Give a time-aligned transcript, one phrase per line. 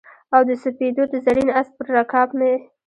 [0.35, 2.53] او د سپېدو د زرین آس پر رکاب مې